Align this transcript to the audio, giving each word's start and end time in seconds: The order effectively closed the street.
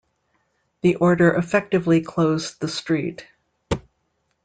The 0.81 0.95
order 0.95 1.31
effectively 1.33 2.01
closed 2.01 2.59
the 2.59 2.67
street. 2.67 3.27